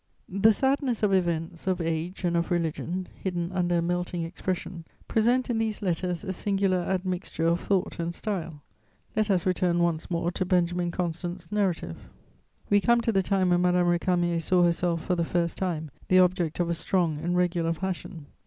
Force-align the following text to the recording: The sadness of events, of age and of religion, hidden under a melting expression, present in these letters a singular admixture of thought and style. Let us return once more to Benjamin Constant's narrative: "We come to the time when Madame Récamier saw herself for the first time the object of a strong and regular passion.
The 0.27 0.51
sadness 0.51 1.03
of 1.03 1.13
events, 1.13 1.67
of 1.67 1.79
age 1.79 2.23
and 2.23 2.35
of 2.35 2.49
religion, 2.49 3.07
hidden 3.13 3.51
under 3.51 3.77
a 3.77 3.81
melting 3.83 4.23
expression, 4.23 4.83
present 5.07 5.47
in 5.47 5.59
these 5.59 5.83
letters 5.83 6.23
a 6.23 6.33
singular 6.33 6.79
admixture 6.79 7.45
of 7.45 7.59
thought 7.59 7.99
and 7.99 8.15
style. 8.15 8.63
Let 9.15 9.29
us 9.29 9.45
return 9.45 9.77
once 9.77 10.09
more 10.09 10.31
to 10.31 10.43
Benjamin 10.43 10.89
Constant's 10.89 11.51
narrative: 11.51 12.09
"We 12.67 12.81
come 12.81 13.01
to 13.01 13.11
the 13.11 13.21
time 13.21 13.51
when 13.51 13.61
Madame 13.61 13.85
Récamier 13.85 14.41
saw 14.41 14.63
herself 14.63 15.05
for 15.05 15.13
the 15.13 15.23
first 15.23 15.55
time 15.55 15.91
the 16.07 16.17
object 16.17 16.59
of 16.59 16.67
a 16.71 16.73
strong 16.73 17.19
and 17.19 17.37
regular 17.37 17.71
passion. 17.73 18.25